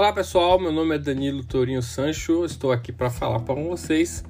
Olá 0.00 0.14
pessoal, 0.14 0.58
meu 0.58 0.72
nome 0.72 0.94
é 0.94 0.98
Danilo 0.98 1.44
Tourinho 1.44 1.82
Sancho, 1.82 2.42
estou 2.46 2.72
aqui 2.72 2.90
para 2.90 3.10
falar 3.10 3.40
para 3.40 3.54
vocês 3.54 4.24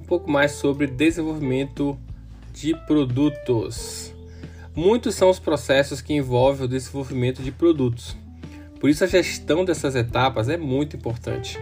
um 0.00 0.04
pouco 0.04 0.30
mais 0.30 0.52
sobre 0.52 0.86
desenvolvimento 0.86 1.98
de 2.54 2.76
produtos. 2.86 4.14
Muitos 4.72 5.16
são 5.16 5.28
os 5.28 5.40
processos 5.40 6.00
que 6.00 6.14
envolvem 6.14 6.66
o 6.66 6.68
desenvolvimento 6.68 7.42
de 7.42 7.50
produtos, 7.50 8.16
por 8.78 8.88
isso 8.88 9.02
a 9.02 9.08
gestão 9.08 9.64
dessas 9.64 9.96
etapas 9.96 10.48
é 10.48 10.56
muito 10.56 10.94
importante. 10.96 11.58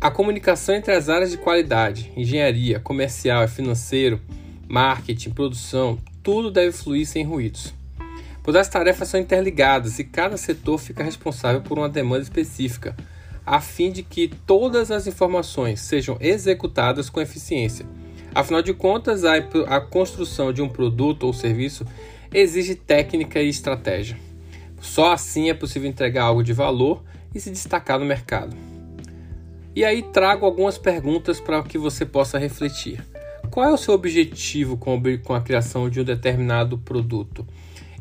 A 0.00 0.10
comunicação 0.10 0.74
entre 0.74 0.94
as 0.94 1.10
áreas 1.10 1.30
de 1.30 1.36
qualidade, 1.36 2.10
engenharia, 2.16 2.80
comercial 2.80 3.44
e 3.44 3.48
financeiro, 3.48 4.22
marketing, 4.66 5.32
produção, 5.32 5.98
tudo 6.22 6.50
deve 6.50 6.72
fluir 6.72 7.06
sem 7.06 7.26
ruídos 7.26 7.76
pois 8.48 8.56
as 8.56 8.66
tarefas 8.66 9.08
são 9.08 9.20
interligadas 9.20 9.98
e 9.98 10.04
cada 10.04 10.38
setor 10.38 10.78
fica 10.78 11.04
responsável 11.04 11.60
por 11.60 11.76
uma 11.76 11.86
demanda 11.86 12.22
específica, 12.22 12.96
a 13.44 13.60
fim 13.60 13.92
de 13.92 14.02
que 14.02 14.26
todas 14.46 14.90
as 14.90 15.06
informações 15.06 15.82
sejam 15.82 16.16
executadas 16.18 17.10
com 17.10 17.20
eficiência. 17.20 17.84
Afinal 18.34 18.62
de 18.62 18.72
contas, 18.72 19.22
a, 19.22 19.34
a 19.34 19.82
construção 19.82 20.50
de 20.50 20.62
um 20.62 20.68
produto 20.70 21.24
ou 21.24 21.32
serviço 21.34 21.84
exige 22.32 22.74
técnica 22.74 23.38
e 23.38 23.50
estratégia. 23.50 24.16
Só 24.80 25.12
assim 25.12 25.50
é 25.50 25.54
possível 25.54 25.86
entregar 25.86 26.22
algo 26.22 26.42
de 26.42 26.54
valor 26.54 27.04
e 27.34 27.40
se 27.40 27.50
destacar 27.50 27.98
no 27.98 28.06
mercado. 28.06 28.56
E 29.76 29.84
aí 29.84 30.02
trago 30.02 30.46
algumas 30.46 30.78
perguntas 30.78 31.38
para 31.38 31.62
que 31.62 31.76
você 31.76 32.06
possa 32.06 32.38
refletir. 32.38 33.04
Qual 33.50 33.68
é 33.68 33.70
o 33.70 33.76
seu 33.76 33.92
objetivo 33.92 34.78
com 34.78 35.34
a 35.34 35.40
criação 35.42 35.90
de 35.90 36.00
um 36.00 36.04
determinado 36.04 36.78
produto? 36.78 37.46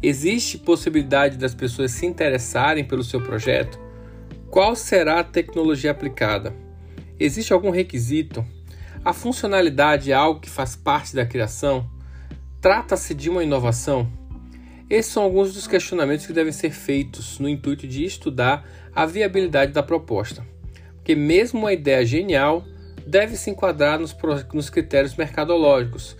Existe 0.01 0.59
possibilidade 0.59 1.37
das 1.37 1.55
pessoas 1.55 1.91
se 1.91 2.05
interessarem 2.05 2.83
pelo 2.83 3.03
seu 3.03 3.19
projeto? 3.19 3.79
Qual 4.49 4.75
será 4.75 5.19
a 5.19 5.23
tecnologia 5.23 5.89
aplicada? 5.89 6.53
Existe 7.19 7.51
algum 7.51 7.71
requisito? 7.71 8.45
A 9.03 9.11
funcionalidade 9.11 10.11
é 10.11 10.15
algo 10.15 10.39
que 10.39 10.49
faz 10.49 10.75
parte 10.75 11.15
da 11.15 11.25
criação? 11.25 11.89
Trata-se 12.61 13.15
de 13.15 13.29
uma 13.29 13.43
inovação? 13.43 14.07
Esses 14.89 15.11
são 15.11 15.23
alguns 15.23 15.53
dos 15.53 15.67
questionamentos 15.67 16.27
que 16.27 16.33
devem 16.33 16.53
ser 16.53 16.71
feitos 16.71 17.39
no 17.39 17.49
intuito 17.49 17.87
de 17.87 18.05
estudar 18.05 18.65
a 18.95 19.05
viabilidade 19.05 19.73
da 19.73 19.81
proposta. 19.81 20.45
Porque, 20.95 21.15
mesmo 21.15 21.59
uma 21.59 21.73
ideia 21.73 22.05
genial, 22.05 22.63
deve 23.05 23.35
se 23.35 23.49
enquadrar 23.49 23.99
nos, 23.99 24.69
critérios 24.69 25.15
mercadológicos, 25.15 26.15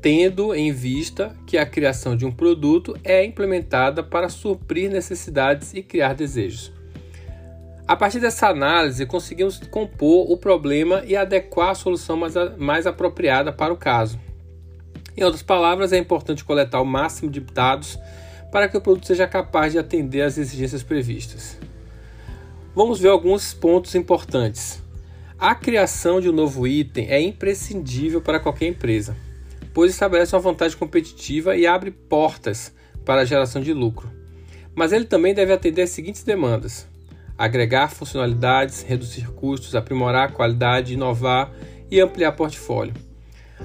tendo 0.00 0.54
em 0.54 0.72
vista 0.72 1.34
que 1.46 1.58
a 1.58 1.66
criação 1.66 2.16
de 2.16 2.24
um 2.24 2.30
produto 2.30 2.96
é 3.02 3.24
implementada 3.24 4.02
para 4.02 4.28
suprir 4.28 4.90
necessidades 4.90 5.74
e 5.74 5.82
criar 5.82 6.14
desejos. 6.14 6.72
A 7.86 7.96
partir 7.96 8.20
dessa 8.20 8.48
análise, 8.48 9.06
conseguimos 9.06 9.58
compor 9.70 10.30
o 10.30 10.36
problema 10.36 11.02
e 11.06 11.16
adequar 11.16 11.70
a 11.70 11.74
solução 11.74 12.16
mais, 12.16 12.34
mais 12.58 12.86
apropriada 12.86 13.52
para 13.52 13.72
o 13.72 13.76
caso. 13.76 14.20
Em 15.16 15.24
outras 15.24 15.42
palavras, 15.42 15.92
é 15.92 15.98
importante 15.98 16.44
coletar 16.44 16.80
o 16.80 16.86
máximo 16.86 17.30
de 17.30 17.40
dados 17.40 17.98
para 18.52 18.68
que 18.68 18.76
o 18.76 18.80
produto 18.80 19.06
seja 19.06 19.26
capaz 19.26 19.72
de 19.72 19.78
atender 19.78 20.22
às 20.22 20.38
exigências 20.38 20.82
previstas. 20.82 21.58
Vamos 22.74 23.00
ver 23.00 23.08
alguns 23.08 23.52
pontos 23.52 23.94
importantes. 23.94 24.80
A 25.38 25.54
criação 25.54 26.20
de 26.20 26.28
um 26.28 26.32
novo 26.32 26.66
item 26.68 27.08
é 27.08 27.20
imprescindível 27.20 28.20
para 28.20 28.38
qualquer 28.38 28.66
empresa 28.66 29.16
pois 29.78 29.92
estabelece 29.92 30.34
uma 30.34 30.42
vantagem 30.42 30.76
competitiva 30.76 31.56
e 31.56 31.64
abre 31.64 31.92
portas 31.92 32.74
para 33.04 33.20
a 33.20 33.24
geração 33.24 33.62
de 33.62 33.72
lucro. 33.72 34.10
Mas 34.74 34.90
ele 34.90 35.04
também 35.04 35.32
deve 35.32 35.52
atender 35.52 35.82
às 35.82 35.90
seguintes 35.90 36.24
demandas: 36.24 36.84
agregar 37.38 37.88
funcionalidades, 37.88 38.82
reduzir 38.82 39.28
custos, 39.28 39.76
aprimorar 39.76 40.30
a 40.30 40.32
qualidade, 40.32 40.94
inovar 40.94 41.52
e 41.88 42.00
ampliar 42.00 42.32
portfólio. 42.32 42.92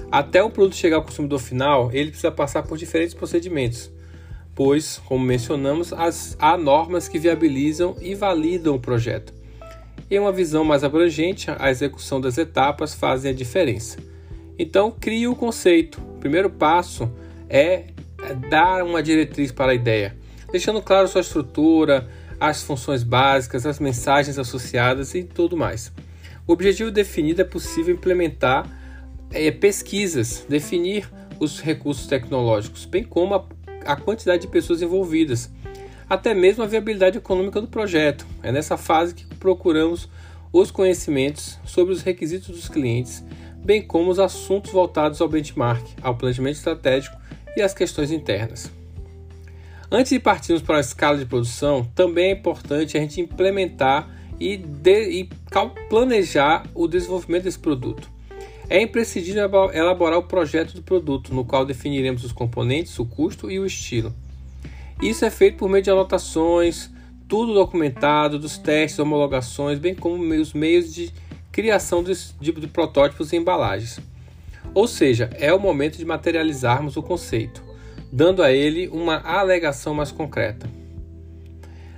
Até 0.08 0.40
o 0.40 0.50
produto 0.50 0.76
chegar 0.76 0.98
ao 0.98 1.02
consumidor 1.02 1.40
final, 1.40 1.90
ele 1.92 2.10
precisa 2.10 2.30
passar 2.30 2.62
por 2.62 2.78
diferentes 2.78 3.12
procedimentos, 3.12 3.90
pois, 4.54 5.02
como 5.06 5.24
mencionamos, 5.24 5.92
as, 5.92 6.36
há 6.38 6.56
normas 6.56 7.08
que 7.08 7.18
viabilizam 7.18 7.96
e 8.00 8.14
validam 8.14 8.76
o 8.76 8.80
projeto. 8.80 9.34
Em 10.08 10.20
uma 10.20 10.30
visão 10.30 10.62
mais 10.62 10.84
abrangente, 10.84 11.50
a 11.58 11.72
execução 11.72 12.20
das 12.20 12.38
etapas 12.38 12.94
fazem 12.94 13.32
a 13.32 13.34
diferença. 13.34 14.13
Então, 14.58 14.90
crie 14.90 15.26
o 15.26 15.34
conceito. 15.34 16.00
O 16.00 16.18
primeiro 16.18 16.48
passo 16.48 17.10
é 17.48 17.86
dar 18.48 18.82
uma 18.82 19.02
diretriz 19.02 19.52
para 19.52 19.72
a 19.72 19.74
ideia, 19.74 20.16
deixando 20.50 20.80
claro 20.80 21.08
sua 21.08 21.20
estrutura, 21.20 22.08
as 22.40 22.62
funções 22.62 23.02
básicas, 23.02 23.66
as 23.66 23.78
mensagens 23.78 24.38
associadas 24.38 25.14
e 25.14 25.22
tudo 25.22 25.56
mais. 25.56 25.92
O 26.46 26.52
objetivo 26.52 26.90
definido 26.90 27.40
é 27.40 27.44
possível 27.44 27.94
implementar 27.94 28.68
é, 29.30 29.50
pesquisas, 29.50 30.44
definir 30.48 31.10
os 31.40 31.60
recursos 31.60 32.06
tecnológicos, 32.06 32.84
bem 32.84 33.02
como 33.02 33.34
a, 33.34 33.44
a 33.84 33.96
quantidade 33.96 34.42
de 34.42 34.48
pessoas 34.48 34.82
envolvidas, 34.82 35.50
até 36.08 36.34
mesmo 36.34 36.62
a 36.62 36.66
viabilidade 36.66 37.18
econômica 37.18 37.60
do 37.60 37.66
projeto. 37.66 38.26
É 38.42 38.52
nessa 38.52 38.76
fase 38.76 39.14
que 39.14 39.26
procuramos 39.36 40.08
os 40.52 40.70
conhecimentos 40.70 41.58
sobre 41.64 41.92
os 41.92 42.02
requisitos 42.02 42.54
dos 42.54 42.68
clientes 42.68 43.24
bem 43.64 43.82
como 43.82 44.10
os 44.10 44.18
assuntos 44.18 44.70
voltados 44.70 45.20
ao 45.20 45.28
benchmark, 45.28 45.84
ao 46.02 46.14
planejamento 46.14 46.56
estratégico 46.56 47.16
e 47.56 47.62
às 47.62 47.72
questões 47.72 48.10
internas. 48.10 48.70
Antes 49.90 50.10
de 50.10 50.18
partirmos 50.18 50.62
para 50.62 50.78
a 50.78 50.80
escala 50.80 51.18
de 51.18 51.24
produção, 51.24 51.84
também 51.94 52.26
é 52.26 52.32
importante 52.32 52.96
a 52.96 53.00
gente 53.00 53.20
implementar 53.20 54.08
e, 54.40 54.56
de, 54.56 55.10
e 55.10 55.28
planejar 55.88 56.64
o 56.74 56.88
desenvolvimento 56.88 57.44
desse 57.44 57.58
produto. 57.58 58.10
É 58.68 58.80
imprescindível 58.80 59.70
elaborar 59.72 60.18
o 60.18 60.22
projeto 60.22 60.74
do 60.74 60.82
produto, 60.82 61.34
no 61.34 61.44
qual 61.44 61.64
definiremos 61.64 62.24
os 62.24 62.32
componentes, 62.32 62.98
o 62.98 63.04
custo 63.04 63.50
e 63.50 63.58
o 63.58 63.66
estilo. 63.66 64.12
Isso 65.02 65.24
é 65.24 65.30
feito 65.30 65.58
por 65.58 65.68
meio 65.68 65.84
de 65.84 65.90
anotações, 65.90 66.90
tudo 67.28 67.52
documentado, 67.52 68.38
dos 68.38 68.56
testes, 68.56 68.98
homologações, 68.98 69.78
bem 69.78 69.94
como 69.94 70.22
os 70.34 70.52
meios 70.52 70.92
de 70.94 71.12
criação 71.54 72.02
de, 72.02 72.12
de, 72.40 72.50
de 72.50 72.66
protótipos 72.66 73.32
e 73.32 73.36
embalagens. 73.36 74.00
Ou 74.74 74.88
seja, 74.88 75.30
é 75.34 75.54
o 75.54 75.60
momento 75.60 75.96
de 75.96 76.04
materializarmos 76.04 76.96
o 76.96 77.02
conceito, 77.02 77.62
dando 78.12 78.42
a 78.42 78.50
ele 78.50 78.88
uma 78.88 79.18
alegação 79.18 79.94
mais 79.94 80.10
concreta. 80.10 80.68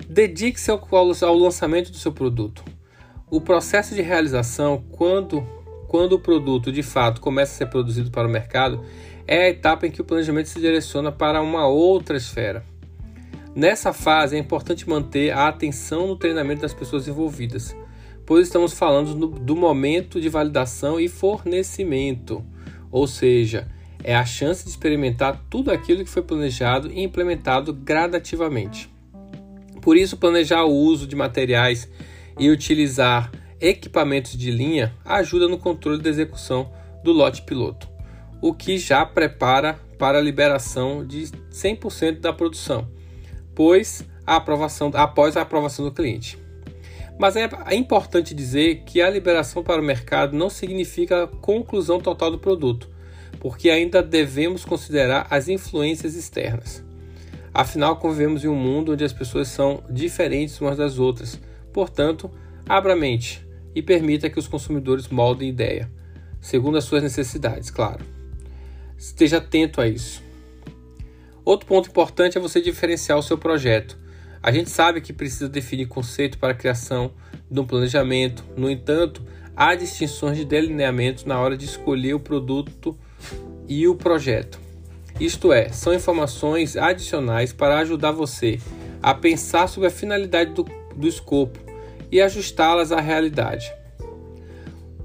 Dedique-se 0.06 0.70
ao, 0.70 0.86
ao 1.22 1.34
lançamento 1.34 1.90
do 1.90 1.96
seu 1.96 2.12
produto. 2.12 2.62
O 3.30 3.40
processo 3.40 3.94
de 3.94 4.02
realização, 4.02 4.84
quando, 4.92 5.40
quando 5.88 6.12
o 6.12 6.20
produto 6.20 6.70
de 6.70 6.82
fato 6.82 7.22
começa 7.22 7.54
a 7.54 7.56
ser 7.56 7.70
produzido 7.70 8.10
para 8.10 8.28
o 8.28 8.30
mercado, 8.30 8.84
é 9.26 9.44
a 9.44 9.48
etapa 9.48 9.86
em 9.86 9.90
que 9.90 10.02
o 10.02 10.04
planejamento 10.04 10.50
se 10.50 10.60
direciona 10.60 11.10
para 11.10 11.40
uma 11.40 11.66
outra 11.66 12.18
esfera. 12.18 12.62
Nessa 13.54 13.94
fase 13.94 14.36
é 14.36 14.38
importante 14.38 14.86
manter 14.86 15.30
a 15.30 15.48
atenção 15.48 16.08
no 16.08 16.16
treinamento 16.16 16.60
das 16.60 16.74
pessoas 16.74 17.08
envolvidas, 17.08 17.74
pois 18.26 18.48
estamos 18.48 18.72
falando 18.72 19.14
do, 19.14 19.28
do 19.28 19.56
momento 19.56 20.20
de 20.20 20.28
validação 20.28 20.98
e 20.98 21.08
fornecimento, 21.08 22.44
ou 22.90 23.06
seja, 23.06 23.68
é 24.02 24.14
a 24.14 24.24
chance 24.24 24.64
de 24.64 24.70
experimentar 24.70 25.44
tudo 25.48 25.70
aquilo 25.70 26.04
que 26.04 26.10
foi 26.10 26.22
planejado 26.22 26.90
e 26.90 27.02
implementado 27.02 27.72
gradativamente. 27.72 28.90
Por 29.80 29.96
isso, 29.96 30.16
planejar 30.16 30.64
o 30.64 30.74
uso 30.74 31.06
de 31.06 31.14
materiais 31.14 31.88
e 32.38 32.50
utilizar 32.50 33.30
equipamentos 33.60 34.36
de 34.36 34.50
linha 34.50 34.92
ajuda 35.04 35.48
no 35.48 35.56
controle 35.56 36.02
da 36.02 36.10
execução 36.10 36.70
do 37.04 37.12
lote 37.12 37.42
piloto, 37.42 37.88
o 38.42 38.52
que 38.52 38.76
já 38.76 39.06
prepara 39.06 39.80
para 39.98 40.18
a 40.18 40.22
liberação 40.22 41.06
de 41.06 41.28
100% 41.50 42.20
da 42.20 42.32
produção, 42.32 42.88
pois 43.54 44.04
a 44.26 44.36
aprovação 44.36 44.90
após 44.92 45.36
a 45.36 45.42
aprovação 45.42 45.84
do 45.84 45.92
cliente. 45.92 46.45
Mas 47.18 47.36
é, 47.36 47.48
é 47.66 47.74
importante 47.74 48.34
dizer 48.34 48.82
que 48.84 49.00
a 49.00 49.08
liberação 49.08 49.62
para 49.62 49.80
o 49.80 49.84
mercado 49.84 50.36
não 50.36 50.50
significa 50.50 51.24
a 51.24 51.26
conclusão 51.26 51.98
total 51.98 52.30
do 52.30 52.38
produto, 52.38 52.90
porque 53.40 53.70
ainda 53.70 54.02
devemos 54.02 54.64
considerar 54.64 55.26
as 55.30 55.48
influências 55.48 56.14
externas. 56.14 56.84
Afinal, 57.54 57.96
convivemos 57.96 58.44
em 58.44 58.48
um 58.48 58.54
mundo 58.54 58.92
onde 58.92 59.02
as 59.02 59.14
pessoas 59.14 59.48
são 59.48 59.82
diferentes 59.88 60.60
umas 60.60 60.76
das 60.76 60.98
outras. 60.98 61.40
Portanto, 61.72 62.30
abra 62.68 62.92
a 62.92 62.96
mente 62.96 63.46
e 63.74 63.80
permita 63.80 64.28
que 64.28 64.38
os 64.38 64.46
consumidores 64.46 65.08
moldem 65.08 65.48
ideia, 65.48 65.90
segundo 66.38 66.76
as 66.76 66.84
suas 66.84 67.02
necessidades, 67.02 67.70
claro. 67.70 68.04
Esteja 68.98 69.38
atento 69.38 69.80
a 69.80 69.88
isso. 69.88 70.22
Outro 71.46 71.66
ponto 71.66 71.88
importante 71.88 72.36
é 72.36 72.40
você 72.40 72.60
diferenciar 72.60 73.16
o 73.16 73.22
seu 73.22 73.38
projeto. 73.38 73.96
A 74.46 74.52
gente 74.52 74.70
sabe 74.70 75.00
que 75.00 75.12
precisa 75.12 75.48
definir 75.48 75.86
conceito 75.86 76.38
para 76.38 76.52
a 76.52 76.54
criação 76.54 77.10
de 77.50 77.58
um 77.58 77.66
planejamento, 77.66 78.44
no 78.56 78.70
entanto, 78.70 79.20
há 79.56 79.74
distinções 79.74 80.36
de 80.36 80.44
delineamento 80.44 81.28
na 81.28 81.40
hora 81.40 81.56
de 81.56 81.64
escolher 81.64 82.14
o 82.14 82.20
produto 82.20 82.96
e 83.66 83.88
o 83.88 83.96
projeto. 83.96 84.60
Isto 85.18 85.52
é, 85.52 85.70
são 85.70 85.92
informações 85.92 86.76
adicionais 86.76 87.52
para 87.52 87.80
ajudar 87.80 88.12
você 88.12 88.60
a 89.02 89.12
pensar 89.12 89.66
sobre 89.66 89.88
a 89.88 89.90
finalidade 89.90 90.52
do, 90.52 90.64
do 90.94 91.08
escopo 91.08 91.58
e 92.12 92.20
ajustá-las 92.20 92.92
à 92.92 93.00
realidade. 93.00 93.68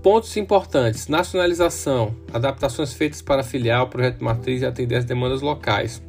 Pontos 0.03 0.37
importantes: 0.37 1.07
nacionalização, 1.07 2.15
adaptações 2.31 2.93
feitas 2.93 3.23
para 3.23 3.41
filial, 3.41 3.89
projeto 3.89 4.23
matriz 4.23 4.61
e 4.61 4.67
atender 4.67 4.97
as 4.97 5.05
demandas 5.05 5.41
locais. 5.41 5.99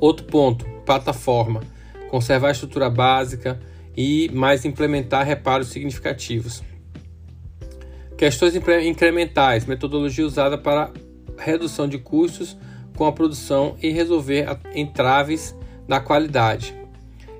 Outro 0.00 0.24
ponto: 0.24 0.64
plataforma, 0.86 1.60
conservar 2.08 2.48
a 2.48 2.52
estrutura 2.52 2.90
básica 2.90 3.58
e 3.96 4.30
mais 4.32 4.64
implementar 4.64 5.26
reparos 5.26 5.68
significativos. 5.68 6.62
Questões 8.16 8.54
incrementais, 8.84 9.64
metodologia 9.64 10.26
usada 10.26 10.58
para 10.58 10.92
redução 11.36 11.86
de 11.86 11.98
custos 11.98 12.56
com 12.96 13.06
a 13.06 13.12
produção 13.12 13.76
e 13.80 13.90
resolver 13.90 14.46
entraves 14.74 15.54
na 15.86 16.00
qualidade. 16.00 16.74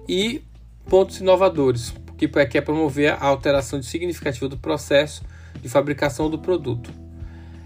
E 0.09 0.43
pontos 0.89 1.21
inovadores, 1.21 1.93
que 2.17 2.29
quer 2.47 2.61
promover 2.63 3.13
a 3.13 3.27
alteração 3.27 3.83
significativa 3.83 4.49
do 4.49 4.57
processo 4.57 5.23
de 5.61 5.69
fabricação 5.69 6.31
do 6.31 6.39
produto. 6.39 6.91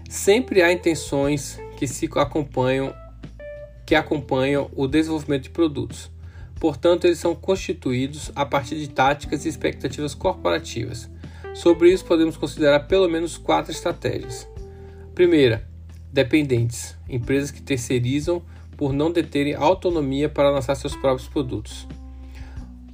Sempre 0.09 0.61
há 0.61 0.71
intenções 0.71 1.59
que 1.77 1.87
se 1.87 2.09
acompanham 2.15 2.93
que 3.85 3.95
acompanham 3.95 4.71
o 4.75 4.87
desenvolvimento 4.87 5.43
de 5.43 5.49
produtos. 5.49 6.09
Portanto, 6.59 7.05
eles 7.05 7.19
são 7.19 7.35
constituídos 7.35 8.31
a 8.35 8.45
partir 8.45 8.75
de 8.75 8.89
táticas 8.89 9.45
e 9.45 9.49
expectativas 9.49 10.13
corporativas. 10.13 11.09
Sobre 11.53 11.91
isso, 11.91 12.05
podemos 12.05 12.37
considerar 12.37 12.81
pelo 12.81 13.09
menos 13.09 13.37
quatro 13.37 13.71
estratégias. 13.71 14.47
Primeira, 15.13 15.67
dependentes 16.11 16.95
empresas 17.09 17.51
que 17.51 17.61
terceirizam 17.61 18.41
por 18.77 18.93
não 18.93 19.11
deterem 19.11 19.53
autonomia 19.53 20.29
para 20.29 20.49
lançar 20.49 20.75
seus 20.75 20.95
próprios 20.95 21.27
produtos 21.27 21.87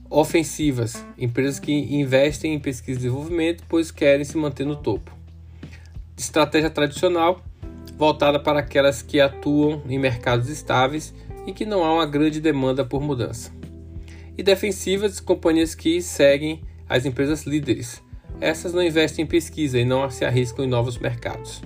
ofensivas, 0.10 1.06
empresas 1.18 1.60
que 1.60 1.72
investem 1.72 2.54
em 2.54 2.60
pesquisa 2.60 3.00
e 3.00 3.04
desenvolvimento, 3.04 3.64
pois 3.70 3.92
querem 3.92 4.26
se 4.26 4.38
manter 4.38 4.66
no 4.66 4.76
topo. 4.76 5.16
Estratégia 6.18 6.70
tradicional, 6.70 7.42
voltada 7.96 8.40
para 8.40 8.60
aquelas 8.60 9.02
que 9.02 9.20
atuam 9.20 9.84
em 9.88 10.00
mercados 10.00 10.50
estáveis 10.50 11.14
e 11.50 11.54
que 11.54 11.66
não 11.66 11.84
há 11.84 11.92
uma 11.92 12.06
grande 12.06 12.40
demanda 12.40 12.86
por 12.86 13.02
mudança. 13.02 13.52
E 14.38 14.44
defensivas, 14.44 15.20
companhias 15.20 15.74
que 15.74 16.00
seguem 16.00 16.62
as 16.88 17.06
empresas 17.06 17.44
líderes. 17.44 18.04
Essas 18.40 18.72
não 18.72 18.84
investem 18.84 19.26
em 19.26 19.28
pesquisa 19.28 19.80
e 19.80 19.84
não 19.84 20.10
se 20.10 20.24
arriscam 20.24 20.64
em 20.64 20.68
novos 20.68 20.98
mercados. 20.98 21.62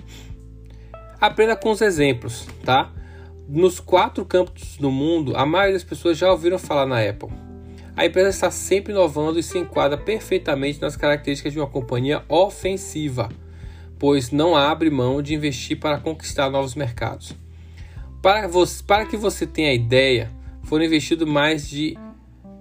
Aprenda 1.20 1.56
com 1.56 1.72
os 1.72 1.82
exemplos, 1.82 2.48
tá? 2.64 2.92
Nos 3.48 3.80
quatro 3.80 4.26
campos 4.26 4.78
do 4.78 4.90
mundo, 4.90 5.36
a 5.36 5.46
maioria 5.46 5.74
das 5.74 5.84
pessoas 5.84 6.18
já 6.18 6.32
ouviram 6.32 6.58
falar 6.58 6.86
na 6.86 7.02
Apple. 7.02 7.30
A 7.96 8.06
empresa 8.06 8.30
está 8.30 8.50
sempre 8.50 8.94
inovando 8.94 9.38
e 9.38 9.44
se 9.44 9.58
enquadra 9.58 9.98
perfeitamente 9.98 10.82
nas 10.82 10.96
características 10.96 11.52
de 11.52 11.60
uma 11.60 11.68
companhia 11.68 12.24
ofensiva, 12.30 13.30
pois 14.00 14.32
não 14.32 14.56
abre 14.56 14.90
mão 14.90 15.22
de 15.22 15.36
investir 15.36 15.78
para 15.78 16.00
conquistar 16.00 16.50
novos 16.50 16.74
mercados. 16.74 17.36
Para, 18.24 18.48
você, 18.48 18.82
para 18.82 19.06
que 19.06 19.18
você 19.18 19.46
tenha 19.46 19.74
ideia, 19.74 20.32
foram 20.64 20.86
investidos 20.86 21.28
mais 21.28 21.70
de 21.70 21.98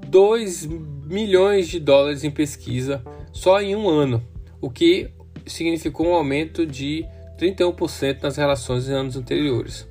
2 0.08 0.66
milhões 1.06 1.68
de 1.68 1.78
dólares 1.78 2.24
em 2.24 2.32
pesquisa 2.32 3.00
só 3.32 3.62
em 3.62 3.76
um 3.76 3.88
ano, 3.88 4.20
o 4.60 4.68
que 4.68 5.08
significou 5.46 6.08
um 6.08 6.14
aumento 6.14 6.66
de 6.66 7.06
31% 7.38 8.24
nas 8.24 8.36
relações 8.36 8.88
em 8.88 8.92
anos 8.92 9.16
anteriores. 9.16 9.88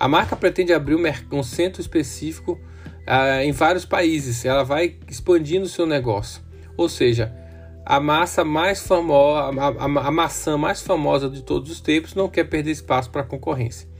A 0.00 0.08
marca 0.08 0.34
pretende 0.34 0.72
abrir 0.72 0.96
um 1.30 1.42
centro 1.42 1.82
específico 1.82 2.58
ah, 3.06 3.44
em 3.44 3.52
vários 3.52 3.84
países. 3.84 4.46
Ela 4.46 4.62
vai 4.62 4.96
expandindo 5.06 5.68
seu 5.68 5.84
negócio. 5.84 6.42
Ou 6.74 6.88
seja, 6.88 7.36
a 7.84 8.00
massa 8.00 8.46
mais 8.46 8.80
famosa, 8.80 9.60
a, 9.60 9.68
a, 9.68 10.06
a, 10.06 10.10
maçã 10.10 10.56
mais 10.56 10.80
famosa 10.80 11.28
de 11.28 11.42
todos 11.42 11.70
os 11.70 11.82
tempos 11.82 12.14
não 12.14 12.30
quer 12.30 12.44
perder 12.44 12.70
espaço 12.70 13.10
para 13.10 13.20
a 13.20 13.26
concorrência. 13.26 13.91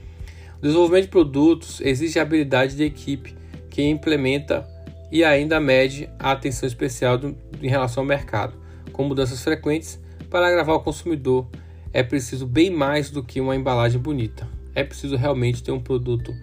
Desenvolvimento 0.63 1.03
de 1.03 1.09
produtos 1.09 1.81
exige 1.81 2.17
a 2.17 2.21
habilidade 2.21 2.77
de 2.77 2.85
equipe 2.85 3.35
que 3.69 3.83
implementa 3.83 4.65
e 5.11 5.21
ainda 5.21 5.59
mede 5.59 6.09
a 6.17 6.31
atenção 6.31 6.65
especial 6.65 7.17
do, 7.17 7.35
em 7.61 7.67
relação 7.67 8.01
ao 8.01 8.07
mercado. 8.07 8.57
Com 8.93 9.03
mudanças 9.03 9.43
frequentes, 9.43 9.99
para 10.29 10.47
agravar 10.47 10.75
o 10.77 10.79
consumidor, 10.79 11.49
é 11.91 12.01
preciso 12.01 12.47
bem 12.47 12.69
mais 12.69 13.11
do 13.11 13.21
que 13.21 13.41
uma 13.41 13.57
embalagem 13.57 13.99
bonita. 13.99 14.47
É 14.73 14.85
preciso 14.85 15.17
realmente 15.17 15.61
ter 15.61 15.73
um 15.73 15.81
produto 15.81 16.33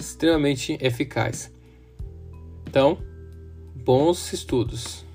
extremamente 0.00 0.78
eficaz. 0.80 1.52
Então, 2.66 2.96
bons 3.74 4.32
estudos. 4.32 5.05